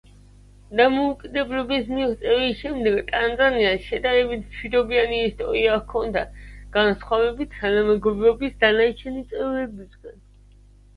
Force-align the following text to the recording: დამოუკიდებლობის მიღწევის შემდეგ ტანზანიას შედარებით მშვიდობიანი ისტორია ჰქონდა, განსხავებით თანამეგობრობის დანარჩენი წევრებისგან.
დამოუკიდებლობის 0.77 1.91
მიღწევის 1.97 2.55
შემდეგ 2.61 2.97
ტანზანიას 3.11 3.85
შედარებით 3.91 4.41
მშვიდობიანი 4.49 5.21
ისტორია 5.27 5.77
ჰქონდა, 5.85 6.27
განსხავებით 6.81 7.57
თანამეგობრობის 7.63 8.61
დანარჩენი 8.69 9.27
წევრებისგან. 9.35 10.23